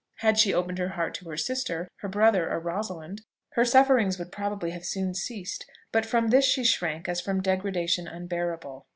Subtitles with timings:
[0.15, 4.31] Had she opened her heart to her sister, her brother, or Rosalind, her sufferings would
[4.31, 8.87] probably have soon ceased; but from this she shrank as from degradation unbearable.